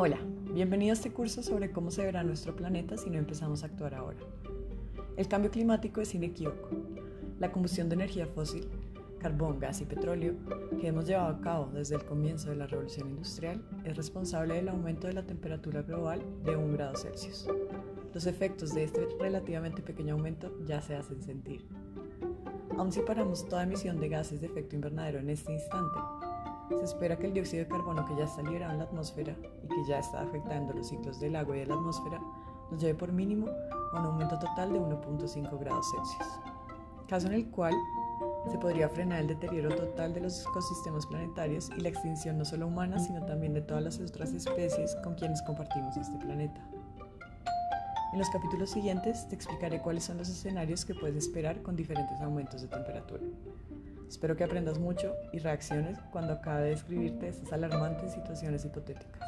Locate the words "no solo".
42.38-42.66